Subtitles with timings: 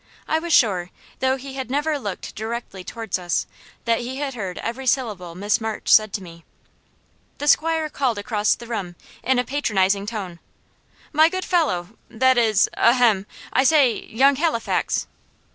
[0.27, 3.45] I was sure, though he had never looked directly towards us,
[3.85, 6.43] that he had heard every syllable Miss March said to me.
[7.37, 10.39] The 'squire called across the room, in a patronising tone:
[11.13, 13.27] "My good fellow that is, ahem!
[13.53, 15.05] I say, young Halifax?"